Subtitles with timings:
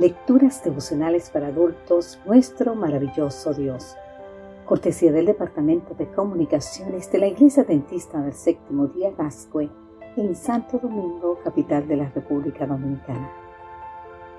[0.00, 3.98] Lecturas devocionales para adultos, nuestro maravilloso Dios.
[4.64, 9.68] Cortesía del Departamento de Comunicaciones de la Iglesia Dentista del Séptimo Día Gascue
[10.16, 13.30] en Santo Domingo, capital de la República Dominicana.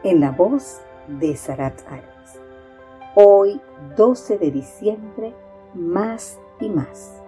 [0.01, 2.39] En la voz de Sarat Arias.
[3.13, 3.61] Hoy,
[3.95, 5.35] 12 de diciembre,
[5.75, 7.21] más y más.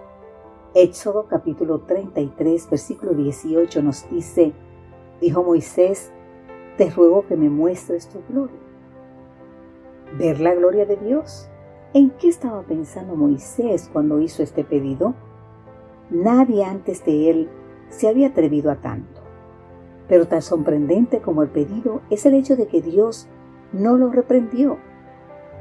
[0.74, 4.52] Éxodo capítulo 33, versículo 18 nos dice,
[5.20, 6.10] dijo Moisés,
[6.76, 8.58] te ruego que me muestres tu gloria.
[10.18, 11.48] Ver la gloria de Dios.
[11.92, 15.14] ¿En qué estaba pensando Moisés cuando hizo este pedido?
[16.10, 17.50] Nadie antes de él
[17.88, 19.20] se había atrevido a tanto.
[20.08, 23.28] Pero tan sorprendente como el pedido es el hecho de que Dios
[23.72, 24.78] no lo reprendió.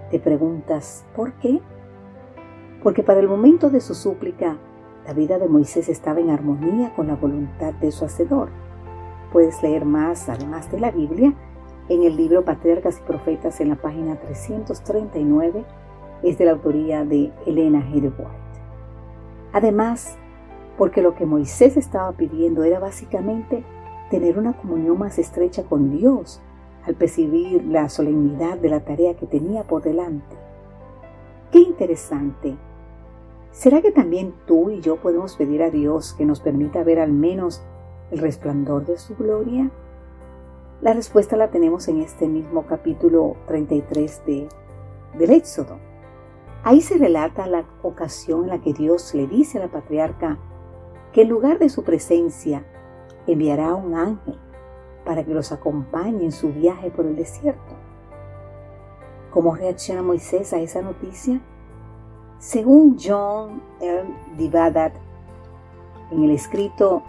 [0.10, 1.62] Te preguntas, ¿por qué?
[2.82, 4.58] Porque para el momento de su súplica,
[5.06, 8.50] la vida de Moisés estaba en armonía con la voluntad de su Hacedor
[9.34, 11.34] Puedes leer más, además de la Biblia,
[11.90, 15.66] en el libro Patriarcas y Profetas en la página 339.
[16.22, 18.04] Es de la autoría de Elena G.
[18.04, 18.44] White.
[19.52, 20.18] Además,
[20.78, 23.64] porque lo que Moisés estaba pidiendo era básicamente
[24.12, 26.40] tener una comunión más estrecha con Dios
[26.86, 30.36] al percibir la solemnidad de la tarea que tenía por delante.
[31.52, 32.56] Qué interesante.
[33.52, 37.14] ¿Será que también tú y yo podemos pedir a Dios que nos permita ver al
[37.14, 37.64] menos
[38.14, 39.72] el resplandor de su gloria?
[40.82, 44.50] La respuesta la tenemos en este mismo capítulo 33 de,
[45.18, 45.80] del Éxodo.
[46.64, 50.38] Ahí se relata la ocasión en la que Dios le dice a la patriarca
[51.12, 52.64] que en lugar de su presencia
[53.26, 54.40] enviará un ángel
[55.06, 57.76] para que los acompañe en su viaje por el desierto.
[59.32, 61.42] ¿Cómo reacciona Moisés a esa noticia?
[62.38, 64.06] Según John L.
[64.38, 64.94] Divadat,
[66.12, 67.02] en el escrito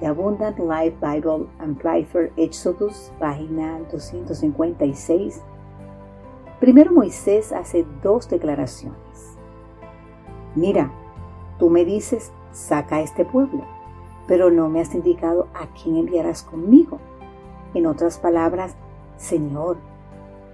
[0.00, 5.42] The Abundant Life Bible Amplifier Exodus, página 256.
[6.60, 9.36] Primero Moisés hace dos declaraciones.
[10.54, 10.92] Mira,
[11.58, 13.64] tú me dices, saca a este pueblo,
[14.28, 17.00] pero no me has indicado a quién enviarás conmigo.
[17.74, 18.76] En otras palabras,
[19.16, 19.78] Señor,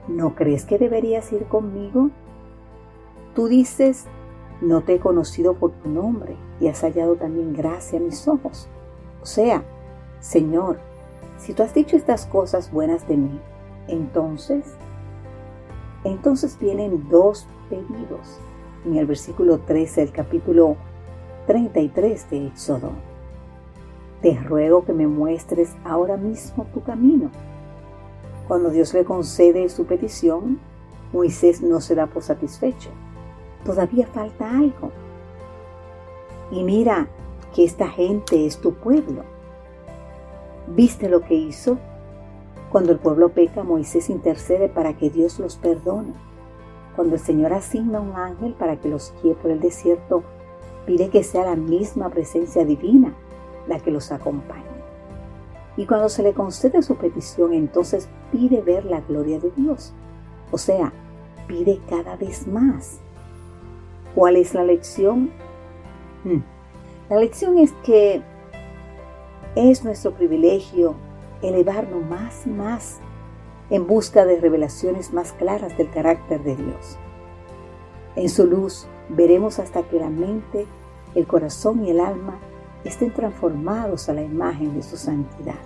[0.08, 2.08] ¿no crees que deberías ir conmigo?
[3.34, 4.06] Tú dices,
[4.62, 8.70] no te he conocido por tu nombre y has hallado también gracia a mis ojos.
[9.24, 9.64] O sea,
[10.20, 10.80] Señor,
[11.38, 13.40] si tú has dicho estas cosas buenas de mí,
[13.88, 14.76] entonces,
[16.04, 18.38] entonces vienen dos pedidos
[18.84, 20.76] en el versículo 13 del capítulo
[21.46, 22.90] 33 de Éxodo.
[24.20, 27.30] Te ruego que me muestres ahora mismo tu camino.
[28.46, 30.60] Cuando Dios le concede su petición,
[31.14, 32.90] Moisés no se da por satisfecho.
[33.64, 34.92] Todavía falta algo.
[36.50, 37.08] Y mira,
[37.54, 39.22] que esta gente es tu pueblo.
[40.66, 41.78] ¿Viste lo que hizo?
[42.70, 46.12] Cuando el pueblo peca, Moisés intercede para que Dios los perdone.
[46.96, 50.24] Cuando el Señor asigna un ángel para que los guíe por el desierto,
[50.84, 53.14] pide que sea la misma presencia divina
[53.68, 54.64] la que los acompañe.
[55.76, 59.92] Y cuando se le concede su petición, entonces pide ver la gloria de Dios.
[60.50, 60.92] O sea,
[61.46, 63.00] pide cada vez más.
[64.14, 65.30] ¿Cuál es la lección?
[66.24, 66.53] Hmm.
[67.10, 68.22] La lección es que
[69.56, 70.94] es nuestro privilegio
[71.42, 72.98] elevarnos más y más
[73.68, 76.98] en busca de revelaciones más claras del carácter de Dios.
[78.16, 80.66] En su luz veremos hasta que la mente,
[81.14, 82.38] el corazón y el alma
[82.84, 85.60] estén transformados a la imagen de su santidad.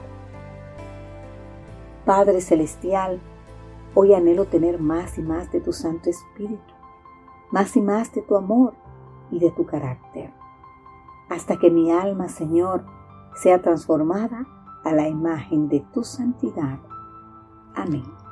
[2.04, 3.20] Padre Celestial,
[3.94, 6.74] hoy anhelo tener más y más de tu Santo Espíritu,
[7.52, 8.74] más y más de tu amor
[9.30, 10.37] y de tu carácter
[11.28, 12.84] hasta que mi alma, Señor,
[13.34, 14.46] sea transformada
[14.84, 16.78] a la imagen de tu santidad.
[17.74, 18.27] Amén.